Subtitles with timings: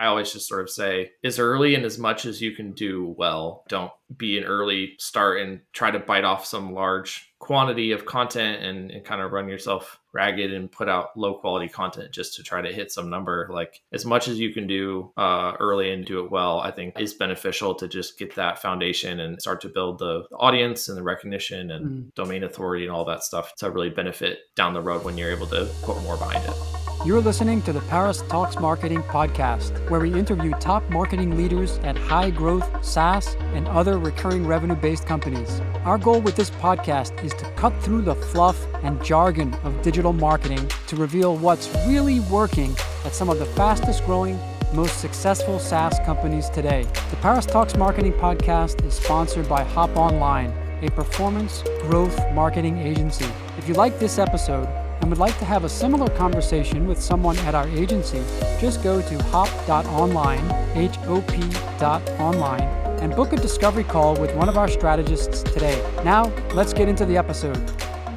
[0.00, 3.14] I always just sort of say as early and as much as you can do
[3.18, 3.64] well.
[3.68, 8.64] Don't be an early start and try to bite off some large quantity of content
[8.64, 12.42] and, and, kind of run yourself ragged and put out low quality content just to
[12.42, 16.04] try to hit some number like as much as you can do uh, early and
[16.04, 19.68] do it well i think is beneficial to just get that foundation and start to
[19.68, 22.14] build the audience and the recognition and mm.
[22.14, 25.46] domain authority and all that stuff to really benefit down the road when you're able
[25.46, 30.12] to put more behind it you're listening to the Paris Talks Marketing podcast, where we
[30.12, 35.62] interview top marketing leaders at high growth SaaS and other recurring revenue based companies.
[35.84, 40.12] Our goal with this podcast is to cut through the fluff and jargon of digital
[40.12, 44.38] marketing to reveal what's really working at some of the fastest growing,
[44.74, 46.82] most successful SaaS companies today.
[47.08, 53.26] The Paris Talks Marketing podcast is sponsored by Hop Online, a performance growth marketing agency.
[53.56, 54.68] If you like this episode,
[55.00, 58.22] and would like to have a similar conversation with someone at our agency,
[58.60, 60.44] just go to hop.online,
[60.76, 62.62] H-O-P.online,
[63.00, 65.82] and book a discovery call with one of our strategists today.
[66.04, 67.58] Now, let's get into the episode.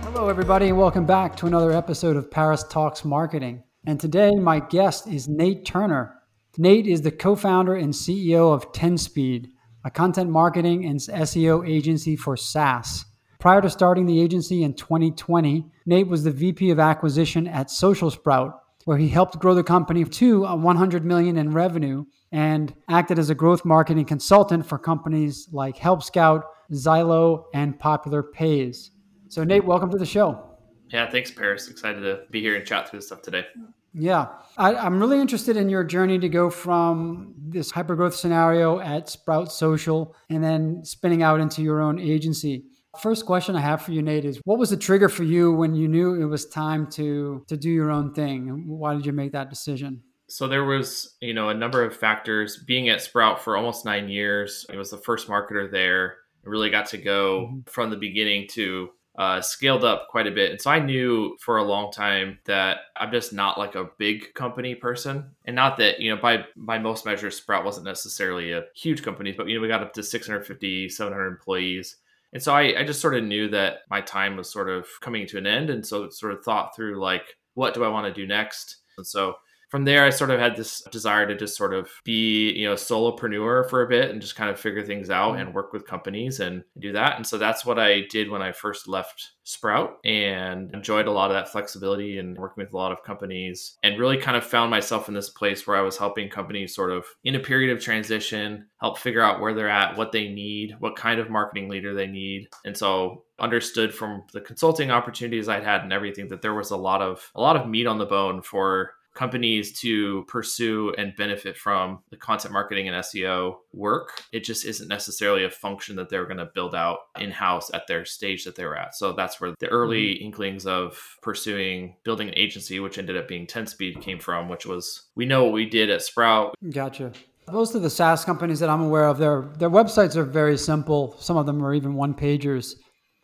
[0.04, 3.64] Hello, everybody, and welcome back to another episode of Paris Talks Marketing.
[3.86, 6.16] And today, my guest is Nate Turner.
[6.58, 9.48] Nate is the co founder and CEO of 10Speed,
[9.84, 13.06] a content marketing and SEO agency for SaaS.
[13.44, 18.10] Prior to starting the agency in 2020, Nate was the VP of acquisition at Social
[18.10, 23.20] Sprout, where he helped grow the company to uh, 100 million in revenue and acted
[23.20, 28.92] as a growth marketing consultant for companies like Help Scout, Zylo, and Popular Pays.
[29.28, 30.42] So, Nate, welcome to the show.
[30.88, 31.68] Yeah, thanks, Paris.
[31.68, 33.46] Excited to be here and chat through this stuff today.
[33.94, 39.10] Yeah, I, am really interested in your journey to go from this hypergrowth scenario at
[39.10, 42.68] Sprout Social and then spinning out into your own agency.
[43.02, 45.74] First question I have for you, Nate, is what was the trigger for you when
[45.74, 48.68] you knew it was time to to do your own thing?
[48.68, 50.04] Why did you make that decision?
[50.30, 52.64] So there was, you know, a number of factors.
[52.66, 56.16] Being at Sprout for almost nine years, I was the first marketer there.
[56.46, 57.60] I really got to go mm-hmm.
[57.70, 60.52] from the beginning to uh, scaled up quite a bit.
[60.52, 64.34] And so I knew for a long time that I'm just not like a big
[64.34, 65.30] company person.
[65.46, 69.32] And not that, you know, by by most measures, Sprout wasn't necessarily a huge company,
[69.32, 71.98] but, you know, we got up to 650, 700 employees.
[72.34, 75.28] And so I, I just sort of knew that my time was sort of coming
[75.28, 75.70] to an end.
[75.70, 77.24] And so sort of thought through like,
[77.54, 78.78] what do I want to do next?
[78.98, 79.36] And so
[79.74, 82.76] from there, I sort of had this desire to just sort of be, you know,
[82.76, 85.48] solopreneur for a bit and just kind of figure things out mm-hmm.
[85.48, 87.16] and work with companies and do that.
[87.16, 91.32] And so that's what I did when I first left Sprout and enjoyed a lot
[91.32, 94.70] of that flexibility and working with a lot of companies and really kind of found
[94.70, 97.84] myself in this place where I was helping companies sort of in a period of
[97.84, 101.96] transition, help figure out where they're at, what they need, what kind of marketing leader
[101.96, 102.48] they need.
[102.64, 106.78] And so understood from the consulting opportunities I'd had and everything that there was a
[106.78, 111.58] lot of a lot of meat on the bone for companies to pursue and benefit
[111.58, 114.24] from the content marketing and SEO work.
[114.32, 117.88] It just isn't necessarily a function that they're going to build out in house at
[117.88, 118.96] their stage that they were at.
[118.96, 120.26] So that's where the early mm-hmm.
[120.26, 124.66] inklings of pursuing building an agency, which ended up being 10 Speed, came from, which
[124.66, 126.56] was we know what we did at Sprout.
[126.72, 127.12] Gotcha.
[127.52, 131.16] Most of the SaaS companies that I'm aware of, their their websites are very simple.
[131.20, 132.76] Some of them are even one pagers.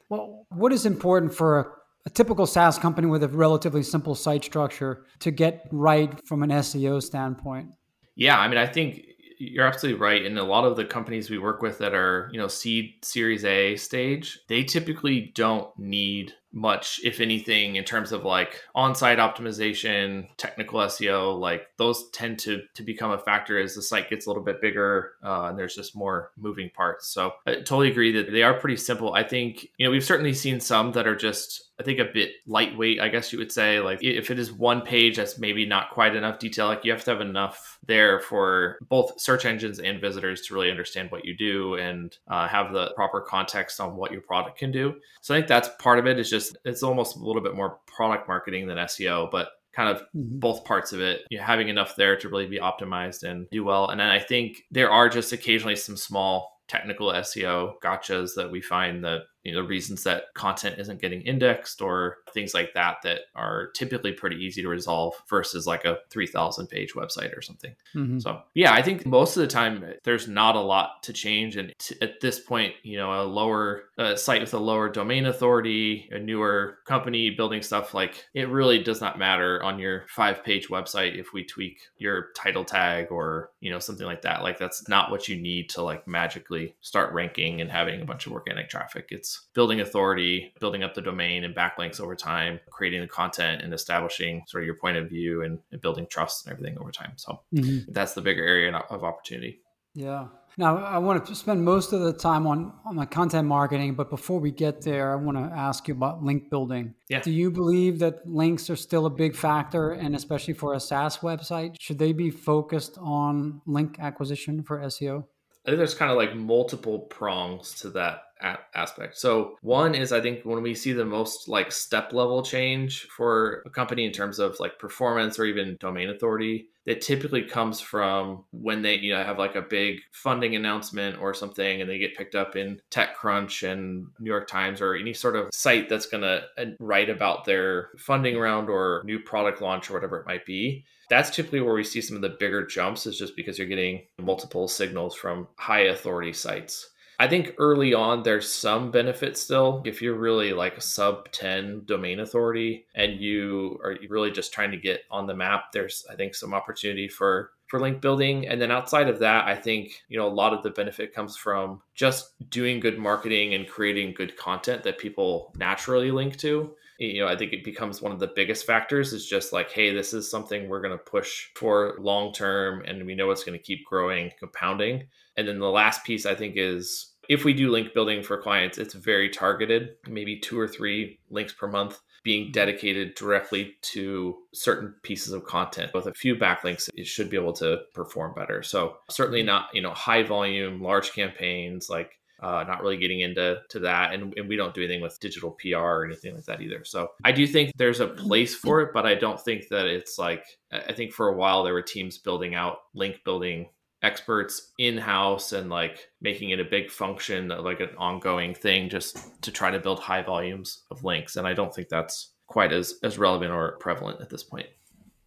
[0.09, 1.65] Well, what is important for a
[2.09, 6.49] a typical SaaS company with a relatively simple site structure to get right from an
[6.49, 7.69] SEO standpoint?
[8.15, 9.05] Yeah, I mean, I think
[9.37, 10.25] you're absolutely right.
[10.25, 13.45] And a lot of the companies we work with that are, you know, seed series
[13.45, 20.27] A stage, they typically don't need much, if anything, in terms of like on-site optimization,
[20.37, 21.39] technical SEO.
[21.39, 24.61] Like those tend to to become a factor as the site gets a little bit
[24.61, 27.07] bigger uh, and there's just more moving parts.
[27.07, 29.13] So I totally agree that they are pretty simple.
[29.13, 32.31] I think you know we've certainly seen some that are just I think a bit
[32.45, 33.79] lightweight, I guess you would say.
[33.79, 36.67] Like if it is one page, that's maybe not quite enough detail.
[36.67, 40.69] Like you have to have enough there for both search engines and visitors to really
[40.69, 44.71] understand what you do and uh, have the proper context on what your product can
[44.71, 44.95] do.
[45.21, 46.19] So I think that's part of it.
[46.19, 50.01] Is just it's almost a little bit more product marketing than SEO, but kind of
[50.15, 50.39] mm-hmm.
[50.39, 53.63] both parts of it, you know, having enough there to really be optimized and do
[53.63, 53.89] well.
[53.89, 58.61] And then I think there are just occasionally some small technical SEO gotchas that we
[58.61, 63.21] find that you know reasons that content isn't getting indexed or things like that that
[63.35, 67.75] are typically pretty easy to resolve versus like a 3000 page website or something.
[67.95, 68.19] Mm-hmm.
[68.19, 71.55] so yeah i think most of the time there's not a lot to change.
[71.55, 75.25] And t- at this point you know a lower a site with a lower domain
[75.25, 80.43] authority a newer company building stuff like it really does not matter on your five
[80.43, 84.43] page website if we tweak your title tag or you know something like that.
[84.43, 88.25] Like that's not what you need to like magically start ranking and having a bunch
[88.25, 89.07] of organic traffic.
[89.09, 93.61] It's it's building authority, building up the domain and backlinks over time, creating the content
[93.61, 96.91] and establishing sort of your point of view and, and building trust and everything over
[96.91, 97.13] time.
[97.15, 97.91] So mm-hmm.
[97.91, 99.61] that's the bigger area of opportunity.
[99.93, 100.27] Yeah.
[100.57, 104.09] Now, I want to spend most of the time on, on the content marketing, but
[104.09, 106.95] before we get there, I want to ask you about link building.
[107.07, 107.21] Yeah.
[107.21, 111.17] Do you believe that links are still a big factor, and especially for a SaaS
[111.17, 115.23] website, should they be focused on link acquisition for SEO?
[115.65, 119.17] I think there's kind of like multiple prongs to that aspect.
[119.17, 123.63] So one is I think when we see the most like step level change for
[123.65, 128.45] a company in terms of like performance or even domain authority, it typically comes from
[128.51, 132.17] when they you know have like a big funding announcement or something and they get
[132.17, 136.23] picked up in TechCrunch and New York Times or any sort of site that's going
[136.23, 140.45] to uh, write about their funding round or new product launch or whatever it might
[140.45, 143.67] be that's typically where we see some of the bigger jumps is just because you're
[143.67, 149.81] getting multiple signals from high authority sites I think early on there's some benefit still.
[149.85, 154.71] If you're really like a sub 10 domain authority and you are really just trying
[154.71, 158.47] to get on the map, there's I think some opportunity for for link building.
[158.47, 161.35] And then outside of that, I think, you know, a lot of the benefit comes
[161.37, 167.21] from just doing good marketing and creating good content that people naturally link to you
[167.21, 170.13] know i think it becomes one of the biggest factors is just like hey this
[170.13, 173.63] is something we're going to push for long term and we know it's going to
[173.63, 175.07] keep growing compounding
[175.39, 178.79] and then the last piece i think is if we do link building for clients,
[178.79, 182.51] it's very targeted, maybe two or three links per month being mm-hmm.
[182.51, 185.93] dedicated directly to certain pieces of content.
[185.93, 188.63] With a few backlinks it should be able to perform better.
[188.63, 193.59] So certainly not you know high volume large campaigns like uh, not really getting into
[193.69, 194.13] to that.
[194.13, 196.83] And, and we don't do anything with digital pr or anything like that either.
[196.83, 200.17] So i do think there's a place for it but i don't think that it's
[200.17, 203.67] like i think for a while there were teams building out link building
[204.01, 209.41] experts in house and like making it a big function, like an ongoing thing, just
[209.41, 211.35] to try to build high volumes of links.
[211.35, 214.67] And I don't think that's quite as as relevant or prevalent at this point.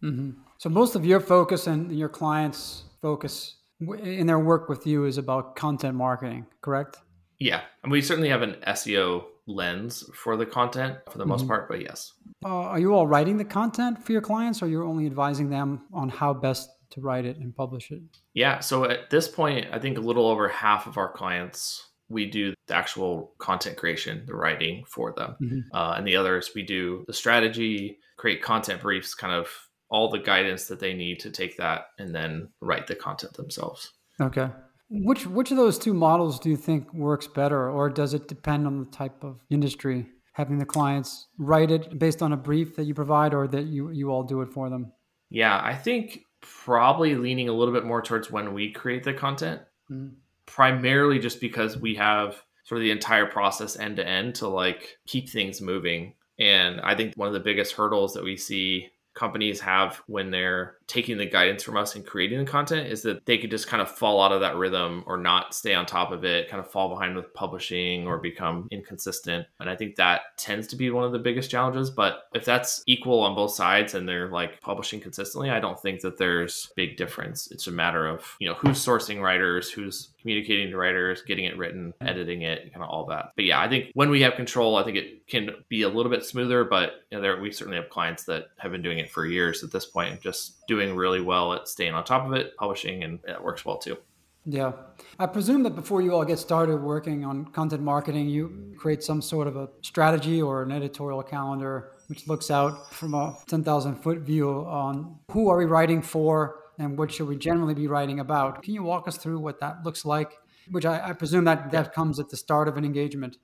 [0.03, 0.31] Mm-hmm.
[0.57, 5.17] So most of your focus and your clients' focus in their work with you is
[5.17, 6.97] about content marketing, correct?
[7.39, 11.49] Yeah, and we certainly have an SEO lens for the content for the most mm-hmm.
[11.49, 12.13] part, but yes.
[12.45, 15.81] Uh, are you all writing the content for your clients, or you're only advising them
[15.91, 18.01] on how best to write it and publish it?
[18.33, 18.59] Yeah.
[18.59, 22.53] So at this point, I think a little over half of our clients we do
[22.67, 25.35] the actual content creation, the writing for them.
[25.41, 25.59] Mm-hmm.
[25.75, 29.47] Uh, and the others, we do the strategy, create content briefs, kind of
[29.89, 33.91] all the guidance that they need to take that and then write the content themselves.
[34.21, 34.49] Okay.
[34.89, 38.67] Which which of those two models do you think works better, or does it depend
[38.67, 40.07] on the type of industry?
[40.33, 43.89] Having the clients write it based on a brief that you provide, or that you
[43.89, 44.91] you all do it for them?
[45.29, 49.61] Yeah, I think probably leaning a little bit more towards when we create the content,
[49.89, 50.13] mm-hmm.
[50.45, 54.97] primarily just because we have sort of the entire process end to end to like
[55.07, 56.13] keep things moving.
[56.39, 60.77] And I think one of the biggest hurdles that we see companies have when they're
[60.87, 63.81] taking the guidance from us and creating the content is that they could just kind
[63.81, 66.69] of fall out of that rhythm or not stay on top of it, kind of
[66.69, 69.45] fall behind with publishing or become inconsistent.
[69.59, 71.89] And I think that tends to be one of the biggest challenges.
[71.89, 76.01] But if that's equal on both sides and they're like publishing consistently, I don't think
[76.01, 77.49] that there's big difference.
[77.51, 81.57] It's a matter of, you know, who's sourcing writers, who's communicating to writers, getting it
[81.57, 82.07] written, hmm.
[82.07, 83.31] editing it, kind of all that.
[83.35, 86.09] But yeah, I think when we have control, I think it can be a little
[86.09, 86.63] bit smoother.
[86.63, 89.63] But you know, there we certainly have clients that have been doing it for years
[89.63, 93.03] at this point and just doing really well at staying on top of it, publishing,
[93.03, 93.97] and it works well too.
[94.45, 94.73] Yeah.
[95.19, 99.21] I presume that before you all get started working on content marketing, you create some
[99.21, 104.19] sort of a strategy or an editorial calendar which looks out from a 10,000 foot
[104.19, 108.63] view on who are we writing for and what should we generally be writing about.
[108.63, 110.33] Can you walk us through what that looks like?
[110.71, 113.37] Which I, I presume that that comes at the start of an engagement.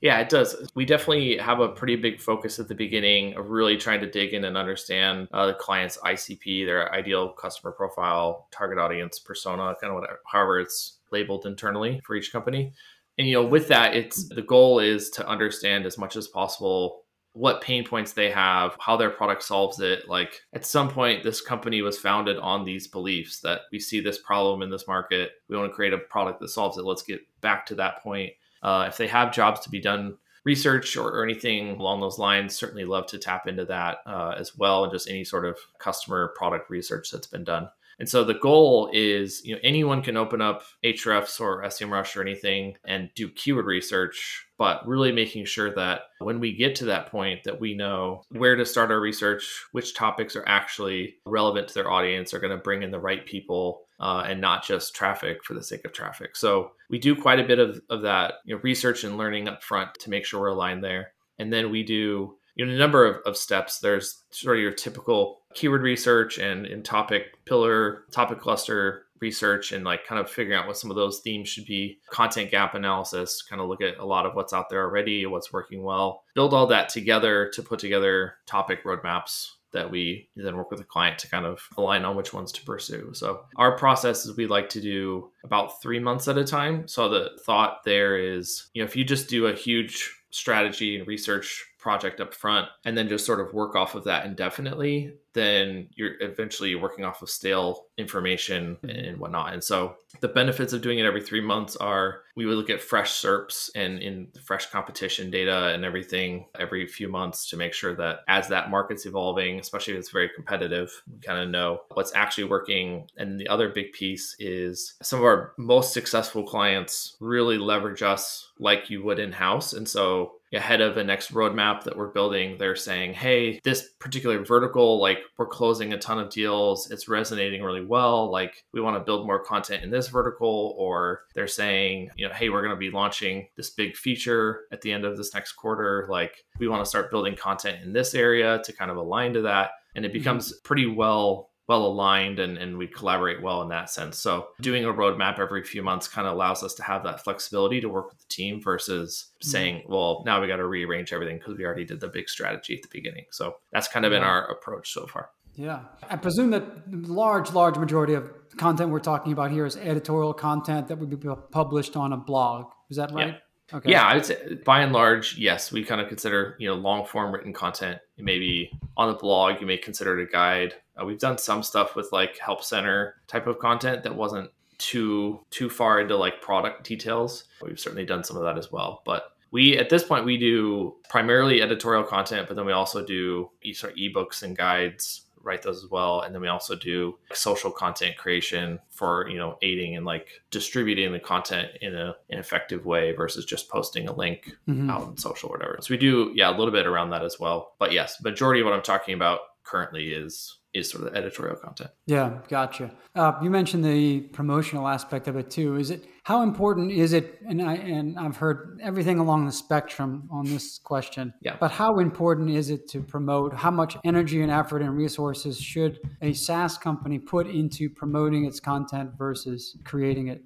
[0.00, 0.70] Yeah, it does.
[0.74, 4.32] We definitely have a pretty big focus at the beginning of really trying to dig
[4.32, 9.90] in and understand uh, the client's ICP, their ideal customer profile, target audience, persona, kind
[9.90, 12.72] of whatever, however it's labeled internally for each company.
[13.18, 17.01] And you know, with that, it's the goal is to understand as much as possible
[17.34, 20.08] what pain points they have, how their product solves it.
[20.08, 24.18] Like at some point, this company was founded on these beliefs that we see this
[24.18, 25.32] problem in this market.
[25.48, 26.84] We want to create a product that solves it.
[26.84, 30.96] Let's get back to that point uh, if they have jobs to be done, research
[30.96, 34.84] or, or, anything along those lines, certainly love to tap into that uh, as well,
[34.84, 37.68] and just any sort of customer product research that's been done.
[38.02, 42.20] And so the goal is, you know, anyone can open up Ahrefs or SEMrush or
[42.20, 47.12] anything and do keyword research, but really making sure that when we get to that
[47.12, 51.74] point that we know where to start our research, which topics are actually relevant to
[51.74, 55.44] their audience, are going to bring in the right people, uh, and not just traffic
[55.44, 56.34] for the sake of traffic.
[56.34, 59.62] So we do quite a bit of, of that you know, research and learning up
[59.62, 61.12] front to make sure we're aligned there.
[61.38, 63.78] And then we do you know, a number of, of steps.
[63.78, 69.84] There's sort of your typical keyword research and in topic pillar, topic cluster research and
[69.84, 73.40] like kind of figuring out what some of those themes should be content gap analysis
[73.40, 76.52] kind of look at a lot of what's out there already what's working well build
[76.52, 81.18] all that together to put together topic roadmaps that we then work with the client
[81.18, 83.10] to kind of align on which ones to pursue.
[83.14, 86.86] So our process is we like to do about three months at a time.
[86.86, 91.06] So the thought there is, you know, if you just do a huge strategy and
[91.06, 95.88] research project up front and then just sort of work off of that indefinitely, then
[95.94, 98.90] you're eventually working off of stale information mm-hmm.
[98.90, 99.52] and whatnot.
[99.52, 102.80] And so the benefits of doing it every three months are we would look at
[102.80, 107.96] fresh SERPs and in fresh competition data and everything every few months to make sure
[107.96, 112.14] that as that market's evolving, especially if it's very competitive, we kind of know what's
[112.14, 113.08] actually working.
[113.16, 118.52] And the other big piece is some of our most successful clients really leverage us
[118.58, 119.72] like you would in house.
[119.72, 124.44] And so ahead of a next roadmap that we're building, they're saying, hey, this particular
[124.44, 128.30] vertical, like we're closing a ton of deals, it's resonating really well.
[128.30, 132.34] Like we want to build more content in this vertical, or they're saying, you know,
[132.34, 135.52] hey, we're going to be launching this big feature at the end of this next
[135.52, 136.06] quarter.
[136.10, 139.42] Like we want to start building content in this area to kind of align to
[139.42, 139.70] that.
[139.94, 140.18] And it mm-hmm.
[140.18, 144.18] becomes pretty well well aligned and, and we collaborate well in that sense.
[144.18, 147.80] So doing a roadmap every few months kind of allows us to have that flexibility
[147.80, 149.48] to work with the team versus mm-hmm.
[149.48, 152.74] saying, well, now we got to rearrange everything because we already did the big strategy
[152.76, 153.26] at the beginning.
[153.30, 154.18] So that's kind of yeah.
[154.18, 155.30] been our approach so far.
[155.54, 155.80] Yeah.
[156.08, 160.32] I presume that the large, large majority of content we're talking about here is editorial
[160.34, 162.66] content that would be published on a blog.
[162.90, 163.28] Is that right?
[163.28, 163.38] Yeah.
[163.74, 163.90] Okay.
[163.90, 167.06] Yeah, I would say by and large, yes, we kind of consider, you know, long
[167.06, 167.98] form written content.
[168.18, 170.74] Maybe on the blog, you may consider it a guide.
[171.00, 175.40] Uh, we've done some stuff with like help center type of content that wasn't too
[175.50, 177.44] too far into like product details.
[177.62, 180.96] We've certainly done some of that as well, but we at this point we do
[181.08, 185.62] primarily editorial content, but then we also do e- sort of ebooks and guides write
[185.62, 186.20] those as well.
[186.20, 191.12] And then we also do social content creation for you know aiding and like distributing
[191.12, 194.90] the content in a an effective way versus just posting a link mm-hmm.
[194.90, 195.78] out on social or whatever.
[195.80, 197.74] So we do yeah a little bit around that as well.
[197.78, 201.56] But yes majority of what i'm talking about currently is is sort of the editorial
[201.56, 201.90] content.
[202.06, 202.92] Yeah, gotcha.
[203.14, 205.76] Uh, you mentioned the promotional aspect of it too.
[205.76, 207.40] Is it how important is it?
[207.48, 211.34] And I and I've heard everything along the spectrum on this question.
[211.42, 211.56] Yeah.
[211.60, 213.54] But how important is it to promote?
[213.54, 218.60] How much energy and effort and resources should a SaaS company put into promoting its
[218.60, 220.42] content versus creating it?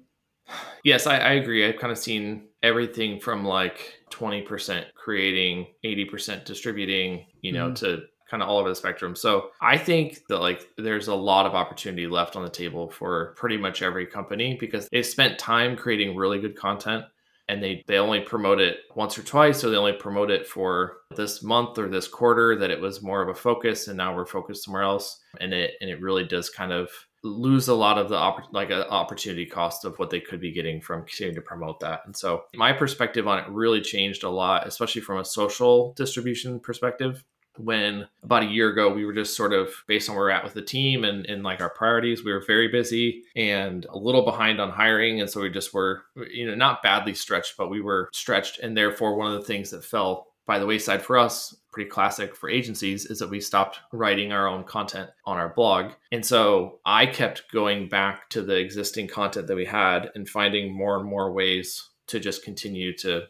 [0.83, 1.67] Yes, I, I agree.
[1.67, 7.85] I've kind of seen everything from like 20% creating, 80% distributing, you know, mm-hmm.
[7.85, 9.15] to kind of all over the spectrum.
[9.15, 13.33] So I think that like there's a lot of opportunity left on the table for
[13.37, 17.05] pretty much every company because they've spent time creating really good content
[17.49, 20.97] and they they only promote it once or twice or they only promote it for
[21.15, 24.25] this month or this quarter that it was more of a focus and now we're
[24.25, 26.89] focused somewhere else and it and it really does kind of
[27.23, 30.51] lose a lot of the opp- like a opportunity cost of what they could be
[30.51, 32.01] getting from continuing to promote that.
[32.05, 36.59] And so my perspective on it really changed a lot, especially from a social distribution
[36.59, 37.23] perspective
[37.59, 40.43] when about a year ago we were just sort of based on where we're at
[40.43, 44.23] with the team and, and like our priorities we were very busy and a little
[44.23, 45.21] behind on hiring.
[45.21, 48.59] And so we just were you know not badly stretched but we were stretched.
[48.59, 52.35] And therefore one of the things that fell by the wayside for us pretty classic
[52.35, 55.91] for agencies is that we stopped writing our own content on our blog.
[56.11, 60.73] And so i kept going back to the existing content that we had and finding
[60.73, 63.23] more and more ways to just continue to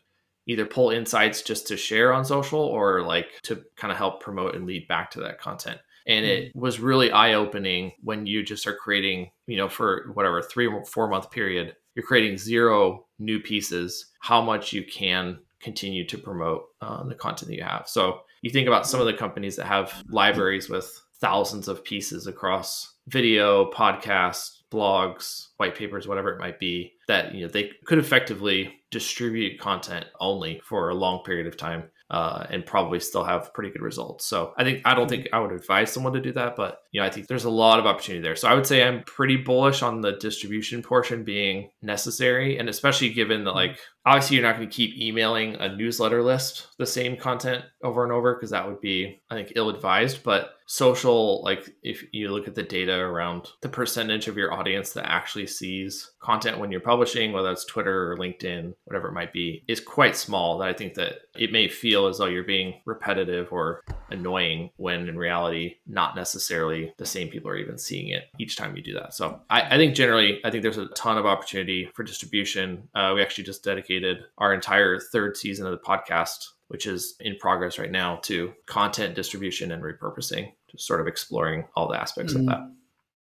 [0.47, 4.55] either pull insights just to share on social or like to kind of help promote
[4.55, 5.79] and lead back to that content.
[6.07, 6.59] And it mm.
[6.59, 10.85] was really eye opening when you just are creating, you know, for whatever three or
[10.85, 16.63] four month period, you're creating zero new pieces, how much you can continue to promote
[16.81, 17.85] um, the content that you have.
[17.87, 22.27] So you think about some of the companies that have libraries with thousands of pieces
[22.27, 27.99] across video, podcasts, blogs, white papers, whatever it might be, that you know they could
[27.99, 33.53] effectively distribute content only for a long period of time uh, and probably still have
[33.53, 34.25] pretty good results.
[34.25, 37.03] So I think I don't think I would advise someone to do that, but you
[37.03, 38.35] know I think there's a lot of opportunity there.
[38.35, 43.09] So I would say I'm pretty bullish on the distribution portion being necessary, and especially
[43.09, 43.57] given that mm-hmm.
[43.57, 48.03] like obviously you're not going to keep emailing a newsletter list the same content over
[48.03, 52.29] and over because that would be I think ill advised, but social like if you
[52.29, 56.69] look at the data around the percentage of your audience that actually sees content when
[56.69, 60.67] you're publishing whether it's twitter or linkedin whatever it might be is quite small that
[60.67, 65.17] i think that it may feel as though you're being repetitive or annoying when in
[65.17, 69.13] reality not necessarily the same people are even seeing it each time you do that.
[69.13, 72.87] So I, I think generally, I think there's a ton of opportunity for distribution.
[72.95, 77.35] Uh, we actually just dedicated our entire third season of the podcast which is in
[77.37, 82.33] progress right now to content distribution and repurposing, just sort of exploring all the aspects
[82.33, 82.49] mm-hmm.
[82.49, 82.71] of that.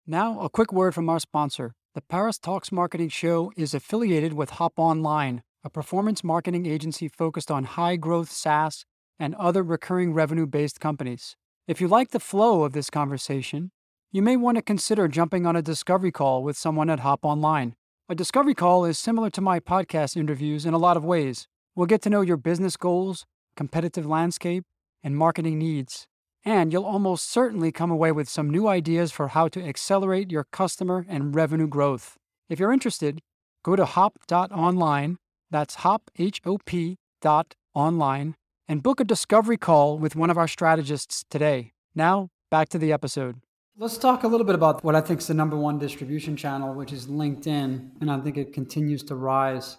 [0.06, 1.74] Now, a quick word from our sponsor.
[1.94, 7.52] The Paris Talks Marketing Show is affiliated with Hop Online, a performance marketing agency focused
[7.52, 8.86] on high growth SaaS
[9.20, 11.36] and other recurring revenue based companies.
[11.68, 13.72] If you like the flow of this conversation,
[14.10, 17.76] you may want to consider jumping on a discovery call with someone at Hop Online.
[18.08, 21.46] A discovery call is similar to my podcast interviews in a lot of ways.
[21.76, 23.26] We'll get to know your business goals,
[23.58, 24.64] competitive landscape,
[25.04, 26.08] and marketing needs.
[26.46, 30.46] And you'll almost certainly come away with some new ideas for how to accelerate your
[30.54, 32.16] customer and revenue growth.
[32.48, 33.20] If you're interested,
[33.64, 35.18] go to hop.online,
[35.52, 38.36] that's hop, H O P dot online,
[38.68, 41.74] and book a discovery call with one of our strategists today.
[41.96, 43.42] Now, back to the episode.
[43.78, 46.74] Let's talk a little bit about what I think is the number one distribution channel,
[46.74, 47.92] which is LinkedIn.
[48.02, 49.78] And I think it continues to rise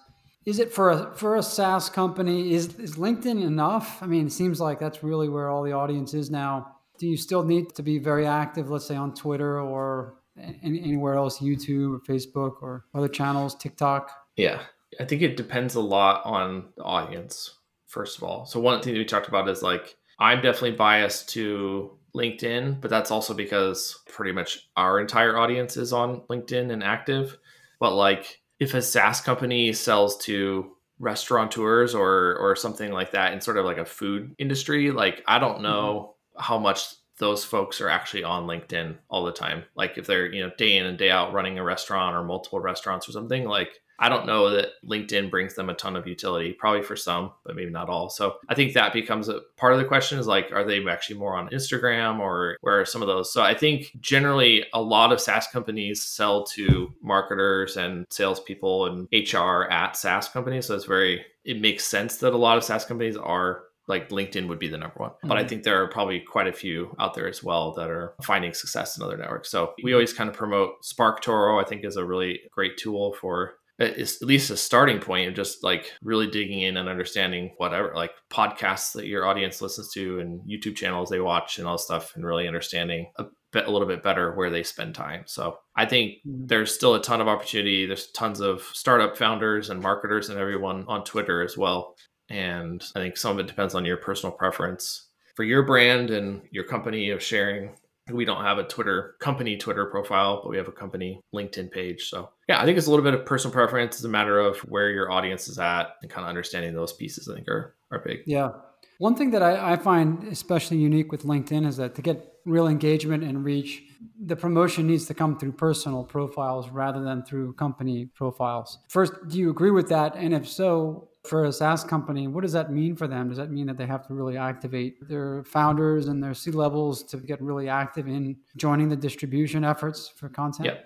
[0.49, 2.55] is it for a for a SaaS company?
[2.55, 4.03] Is is LinkedIn enough?
[4.03, 6.75] I mean, it seems like that's really where all the audience is now.
[6.99, 10.15] Do you still need to be very active, let's say on Twitter or
[10.63, 14.11] anywhere else, YouTube or Facebook or other channels, TikTok?
[14.37, 14.63] Yeah,
[14.99, 17.58] I think it depends a lot on the audience.
[17.89, 21.29] First of all, so one thing that we talked about is like I'm definitely biased
[21.31, 26.83] to LinkedIn, but that's also because pretty much our entire audience is on LinkedIn and
[26.83, 27.39] active.
[27.81, 33.41] But like if a SaaS company sells to restaurateurs or or something like that in
[33.41, 36.43] sort of like a food industry, like I don't know mm-hmm.
[36.43, 39.65] how much those folks are actually on LinkedIn all the time.
[39.75, 42.61] Like if they're, you know, day in and day out running a restaurant or multiple
[42.61, 46.53] restaurants or something, like I don't know that LinkedIn brings them a ton of utility,
[46.53, 48.09] probably for some, but maybe not all.
[48.09, 51.19] So I think that becomes a part of the question is like, are they actually
[51.19, 53.33] more on Instagram or where are some of those?
[53.33, 59.09] So I think generally a lot of SaaS companies sell to marketers and salespeople and
[59.13, 60.67] HR at SaaS companies.
[60.67, 64.49] So it's very, it makes sense that a lot of SaaS companies are like LinkedIn
[64.49, 65.11] would be the number one.
[65.11, 65.29] Mm-hmm.
[65.29, 65.49] But I mm-hmm.
[65.49, 68.97] think there are probably quite a few out there as well that are finding success
[68.97, 69.51] in other networks.
[69.51, 73.55] So we always kind of promote SparkToro, I think is a really great tool for
[73.81, 78.11] at least a starting point of just like really digging in and understanding whatever like
[78.31, 82.27] podcasts that your audience listens to and YouTube channels they watch and all stuff and
[82.27, 85.23] really understanding a bit a little bit better where they spend time.
[85.27, 86.47] So I think mm-hmm.
[86.47, 87.87] there's still a ton of opportunity.
[87.87, 91.95] There's tons of startup founders and marketers and everyone on Twitter as well.
[92.29, 96.43] And I think some of it depends on your personal preference for your brand and
[96.51, 97.77] your company of sharing
[98.11, 102.09] we don't have a Twitter company Twitter profile, but we have a company LinkedIn page.
[102.09, 103.97] So yeah, I think it's a little bit of personal preference.
[103.97, 107.29] It's a matter of where your audience is at and kind of understanding those pieces.
[107.29, 108.21] I think are are big.
[108.27, 108.51] Yeah.
[108.99, 112.67] One thing that I, I find especially unique with LinkedIn is that to get real
[112.67, 113.83] engagement and reach,
[114.25, 118.79] the promotion needs to come through personal profiles rather than through company profiles.
[118.89, 120.17] First, do you agree with that?
[120.17, 123.29] And if so, for a SaaS company, what does that mean for them?
[123.29, 127.03] Does that mean that they have to really activate their founders and their C levels
[127.05, 130.67] to get really active in joining the distribution efforts for content?
[130.67, 130.79] Yeah.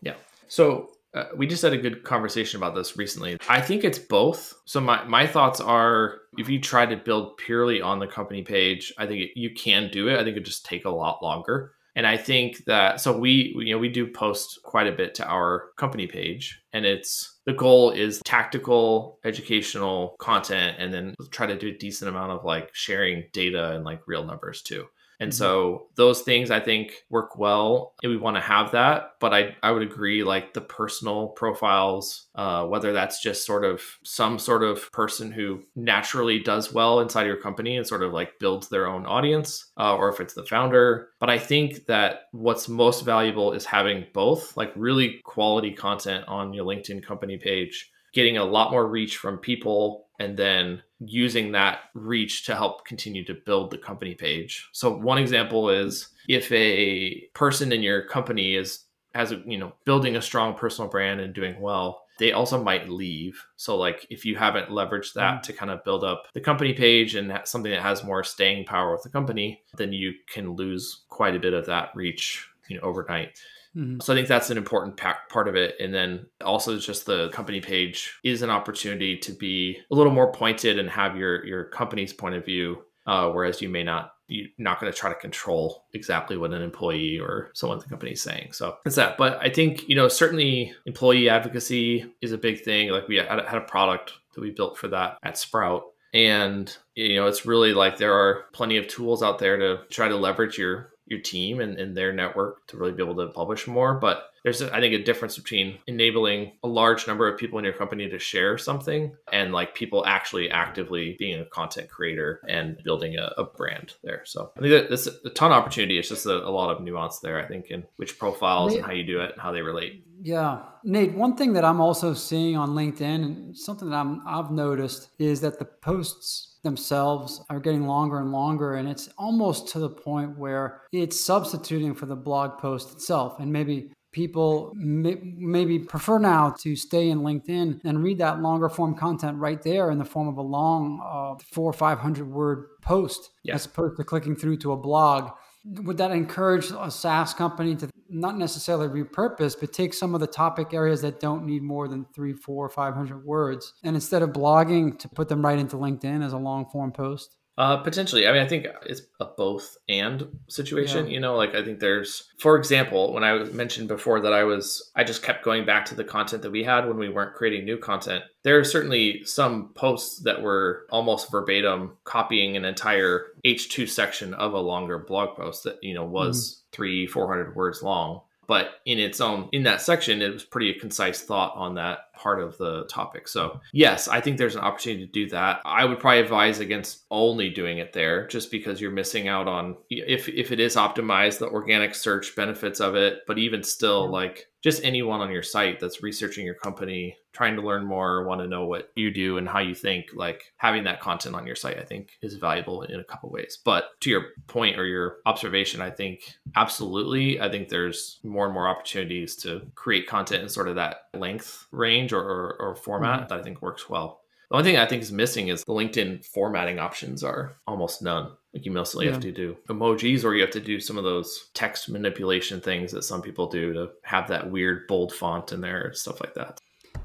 [0.00, 0.14] Yeah.
[0.48, 3.38] So uh, we just had a good conversation about this recently.
[3.48, 4.54] I think it's both.
[4.66, 8.92] So my, my thoughts are if you try to build purely on the company page,
[8.98, 10.18] I think you can do it.
[10.18, 11.72] I think it just take a lot longer.
[11.96, 15.26] And I think that so we you know we do post quite a bit to
[15.26, 21.56] our company page and it's the goal is tactical educational content and then try to
[21.56, 24.84] do a decent amount of like sharing data and like real numbers too.
[25.20, 25.38] And mm-hmm.
[25.38, 27.94] so those things I think work well.
[28.02, 29.12] And we want to have that.
[29.20, 33.82] But I, I would agree, like the personal profiles, uh, whether that's just sort of
[34.04, 38.38] some sort of person who naturally does well inside your company and sort of like
[38.38, 41.08] builds their own audience, uh, or if it's the founder.
[41.18, 46.52] But I think that what's most valuable is having both, like really quality content on
[46.52, 51.80] your LinkedIn company page, getting a lot more reach from people and then using that
[51.94, 54.68] reach to help continue to build the company page.
[54.72, 58.84] So one example is if a person in your company is
[59.14, 62.88] has a, you know building a strong personal brand and doing well, they also might
[62.88, 63.42] leave.
[63.56, 65.42] So like if you haven't leveraged that mm-hmm.
[65.42, 68.92] to kind of build up the company page and something that has more staying power
[68.92, 72.82] with the company, then you can lose quite a bit of that reach, you know,
[72.82, 73.38] overnight.
[73.78, 74.00] Mm-hmm.
[74.00, 75.76] So I think that's an important part of it.
[75.80, 80.32] And then also just the company page is an opportunity to be a little more
[80.32, 84.48] pointed and have your your company's point of view, uh, whereas you may not you're
[84.58, 88.12] not going to try to control exactly what an employee or someone at the company
[88.12, 88.52] is saying.
[88.52, 89.16] So it's that.
[89.16, 92.90] But I think, you know, certainly employee advocacy is a big thing.
[92.90, 95.84] Like we had, had a product that we built for that at Sprout.
[96.12, 100.08] And, you know, it's really like there are plenty of tools out there to try
[100.08, 103.66] to leverage your your team and, and their network to really be able to publish
[103.66, 103.94] more.
[103.94, 107.74] But there's, I think, a difference between enabling a large number of people in your
[107.74, 113.16] company to share something and like people actually actively being a content creator and building
[113.16, 114.22] a, a brand there.
[114.24, 115.98] So I think that there's a ton of opportunity.
[115.98, 118.92] It's just a, a lot of nuance there, I think, in which profiles and how
[118.92, 120.04] you do it and how they relate.
[120.20, 120.62] Yeah.
[120.84, 125.10] Nate, one thing that I'm also seeing on LinkedIn and something that I'm, I've noticed
[125.18, 129.88] is that the posts themselves are getting longer and longer and it's almost to the
[129.88, 136.18] point where it's substituting for the blog post itself and maybe people may, maybe prefer
[136.18, 140.04] now to stay in linkedin and read that longer form content right there in the
[140.04, 143.54] form of a long uh, four or five hundred word post yeah.
[143.54, 145.30] as opposed to clicking through to a blog
[145.64, 150.26] would that encourage a SaaS company to not necessarily repurpose, but take some of the
[150.26, 154.30] topic areas that don't need more than three, four, five hundred words, and instead of
[154.30, 157.37] blogging, to put them right into LinkedIn as a long form post?
[157.58, 158.28] Uh, potentially.
[158.28, 161.06] I mean, I think it's a both and situation.
[161.06, 161.14] Yeah.
[161.14, 164.92] You know, like I think there's, for example, when I mentioned before that I was,
[164.94, 167.64] I just kept going back to the content that we had when we weren't creating
[167.64, 168.22] new content.
[168.44, 174.52] There are certainly some posts that were almost verbatim copying an entire H2 section of
[174.52, 176.76] a longer blog post that, you know, was mm-hmm.
[176.76, 181.20] three, 400 words long but in its own in that section it was pretty concise
[181.20, 185.12] thought on that part of the topic so yes i think there's an opportunity to
[185.12, 189.28] do that i would probably advise against only doing it there just because you're missing
[189.28, 193.62] out on if if it is optimized the organic search benefits of it but even
[193.62, 198.26] still like just anyone on your site that's researching your company, trying to learn more,
[198.26, 201.46] want to know what you do and how you think, like having that content on
[201.46, 203.58] your site, I think is valuable in a couple ways.
[203.64, 207.40] But to your point or your observation, I think absolutely.
[207.40, 211.66] I think there's more and more opportunities to create content in sort of that length
[211.70, 213.28] range or, or, or format mm-hmm.
[213.28, 214.20] that I think works well.
[214.50, 218.32] The only thing I think is missing is the LinkedIn formatting options are almost none.
[218.54, 219.12] Like you mostly yeah.
[219.12, 222.92] have to do emojis or you have to do some of those text manipulation things
[222.92, 226.34] that some people do to have that weird bold font in there, and stuff like
[226.34, 226.58] that.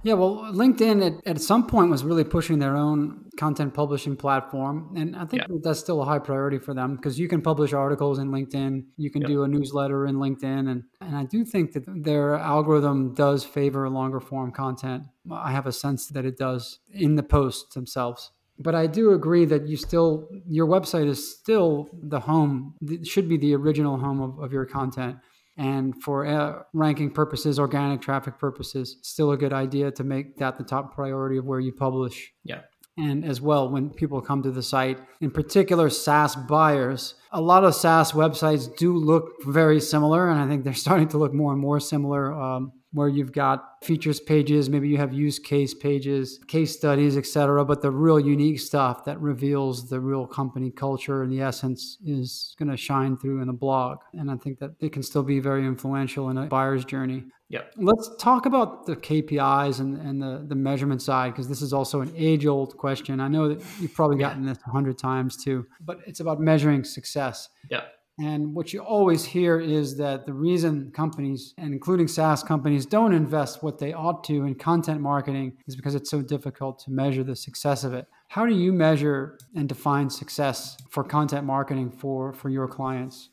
[0.03, 4.93] Yeah, well, LinkedIn at, at some point was really pushing their own content publishing platform.
[4.97, 5.57] And I think yeah.
[5.63, 9.09] that's still a high priority for them because you can publish articles in LinkedIn, you
[9.09, 9.29] can yep.
[9.29, 10.69] do a newsletter in LinkedIn.
[10.69, 15.03] And, and I do think that their algorithm does favor longer form content.
[15.31, 18.31] I have a sense that it does in the posts themselves.
[18.59, 23.27] But I do agree that you still, your website is still the home, it should
[23.27, 25.17] be the original home of, of your content.
[25.57, 30.57] And for uh, ranking purposes, organic traffic purposes, still a good idea to make that
[30.57, 32.31] the top priority of where you publish.
[32.43, 32.61] Yeah.
[32.97, 37.63] And as well, when people come to the site, in particular SaaS buyers, a lot
[37.63, 40.29] of SaaS websites do look very similar.
[40.29, 42.33] And I think they're starting to look more and more similar.
[42.33, 47.65] Um, where you've got features pages, maybe you have use case pages, case studies, etc.
[47.65, 52.55] But the real unique stuff that reveals the real company culture and the essence is
[52.57, 53.97] going to shine through in the blog.
[54.13, 57.25] And I think that it can still be very influential in a buyer's journey.
[57.49, 57.61] Yeah.
[57.77, 62.01] Let's talk about the KPIs and, and the, the measurement side, because this is also
[62.01, 63.19] an age old question.
[63.19, 66.83] I know that you've probably gotten this a hundred times too, but it's about measuring
[66.83, 67.49] success.
[67.69, 67.81] Yeah.
[68.19, 73.13] And what you always hear is that the reason companies, and including SaaS companies, don't
[73.13, 77.23] invest what they ought to in content marketing is because it's so difficult to measure
[77.23, 78.07] the success of it.
[78.27, 83.29] How do you measure and define success for content marketing for, for your clients?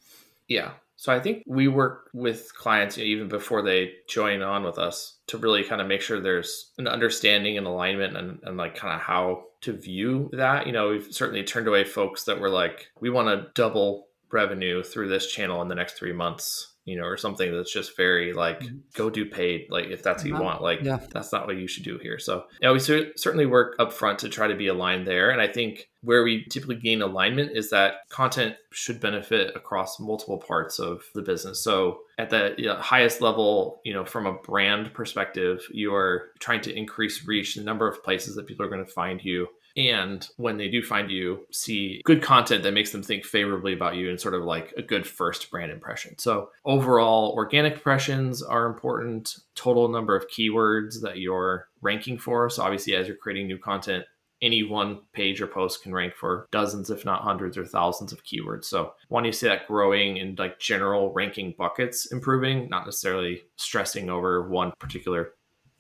[0.49, 0.73] Yeah.
[0.97, 4.79] So I think we work with clients you know, even before they join on with
[4.79, 8.77] us to really kind of make sure there's an understanding and alignment and, and like
[8.77, 10.67] kind of how to view that.
[10.67, 14.83] You know, we've certainly turned away folks that were like, we want to double revenue
[14.83, 18.33] through this channel in the next three months you know or something that's just very
[18.33, 18.79] like mm-hmm.
[18.95, 20.99] go do paid like if that's what you want like yeah.
[21.13, 24.29] that's not what you should do here so yeah we certainly work up front to
[24.29, 28.09] try to be aligned there and i think where we typically gain alignment is that
[28.09, 31.63] content should benefit across multiple parts of the business.
[31.63, 36.31] So at the you know, highest level you know from a brand perspective you are
[36.39, 39.49] trying to increase reach the number of places that people are going to find you.
[39.77, 43.95] And when they do find you see good content that makes them think favorably about
[43.95, 46.19] you and sort of like a good first brand impression.
[46.19, 49.37] So overall organic impressions are important.
[49.55, 52.51] Total number of keywords that you're ranking for.
[52.51, 54.05] So obviously as you're creating new content
[54.43, 58.25] any one page or post can rank for dozens, if not hundreds or thousands of
[58.25, 58.65] keywords.
[58.65, 64.09] So when you see that growing in like general ranking buckets improving, not necessarily stressing
[64.11, 65.33] over one particular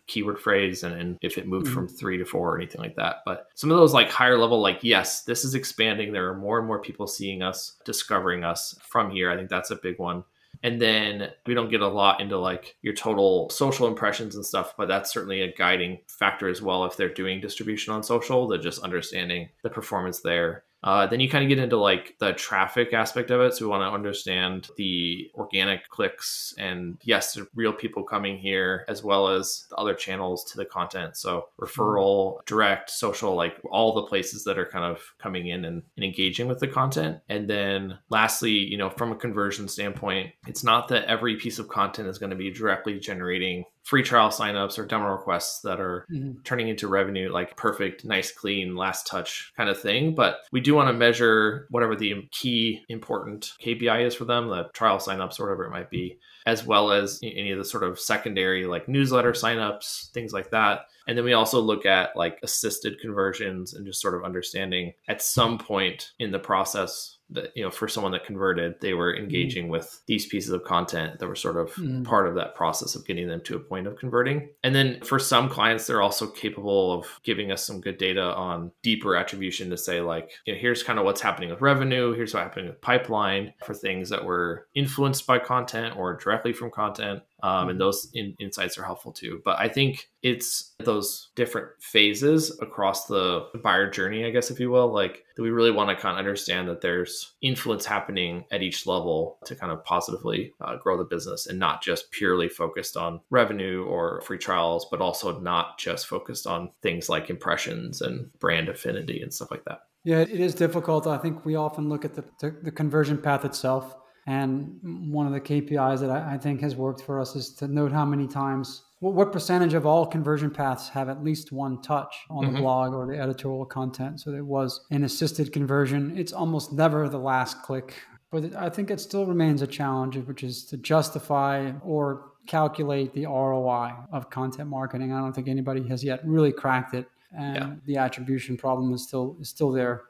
[0.07, 1.75] keyword phrase and, and if it moved mm-hmm.
[1.75, 3.19] from three to four or anything like that.
[3.25, 6.13] But some of those like higher level, like, yes, this is expanding.
[6.13, 9.31] There are more and more people seeing us, discovering us from here.
[9.31, 10.25] I think that's a big one.
[10.63, 14.75] And then we don't get a lot into like your total social impressions and stuff,
[14.77, 18.59] but that's certainly a guiding factor as well if they're doing distribution on social, they're
[18.59, 20.65] just understanding the performance there.
[20.83, 23.55] Uh, then you kind of get into like the traffic aspect of it.
[23.55, 29.03] So we want to understand the organic clicks and yes, real people coming here as
[29.03, 31.17] well as the other channels to the content.
[31.17, 35.83] So referral, direct, social, like all the places that are kind of coming in and,
[35.97, 37.19] and engaging with the content.
[37.29, 41.69] And then lastly, you know, from a conversion standpoint, it's not that every piece of
[41.69, 46.07] content is going to be directly generating free trial signups or demo requests that are
[46.13, 46.41] mm-hmm.
[46.45, 50.75] turning into revenue like perfect nice clean last touch kind of thing but we do
[50.75, 55.45] want to measure whatever the key important kpi is for them the trial signups or
[55.45, 59.33] whatever it might be as well as any of the sort of secondary like newsletter
[59.33, 64.01] signups things like that and then we also look at like assisted conversions and just
[64.01, 68.25] sort of understanding at some point in the process that you know for someone that
[68.25, 69.25] converted they were mm-hmm.
[69.25, 69.71] engaging mm.
[69.71, 72.05] with these pieces of content that were sort of mm.
[72.05, 75.19] part of that process of getting them to a point of converting and then for
[75.19, 79.77] some clients they're also capable of giving us some good data on deeper attribution to
[79.77, 82.81] say like you know, here's kind of what's happening with revenue here's what's happening with
[82.81, 87.79] pipeline for things that were influenced by content or directly from content um, and mm-hmm.
[87.79, 89.41] those in, insights are helpful too.
[89.45, 94.71] But I think it's those different phases across the buyer journey, I guess, if you
[94.71, 98.63] will, like that we really want to kind of understand that there's influence happening at
[98.63, 102.97] each level to kind of positively uh, grow the business and not just purely focused
[102.97, 108.31] on revenue or free trials, but also not just focused on things like impressions and
[108.39, 109.81] brand affinity and stuff like that.
[110.05, 111.07] Yeah, it is difficult.
[111.07, 113.95] I think we often look at the, the, the conversion path itself
[114.27, 114.79] and
[115.13, 117.93] one of the KPIs that I, I think has worked for us is to note
[117.93, 122.15] how many times, what, what, percentage of all conversion paths have at least one touch
[122.29, 122.55] on mm-hmm.
[122.55, 124.21] the blog or the editorial content.
[124.21, 126.17] So it was an assisted conversion.
[126.17, 127.95] It's almost never the last click.
[128.31, 133.27] But I think it still remains a challenge, which is to justify or calculate the
[133.27, 135.13] ROI of content marketing.
[135.13, 137.73] I don't think anybody has yet really cracked it, and yeah.
[137.87, 140.03] the attribution problem is still is still there.